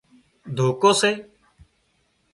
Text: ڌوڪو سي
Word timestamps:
ڌوڪو 0.55 0.89
سي 0.99 1.11